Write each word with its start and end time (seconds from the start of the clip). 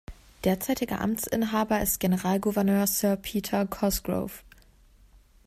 Derzeitiger 0.45 0.99
Amtsinhaber 0.99 1.79
ist 1.79 1.99
Generalgouverneur 1.99 2.87
Sir 2.87 3.17
Peter 3.17 3.67
Cosgrove. 3.67 4.39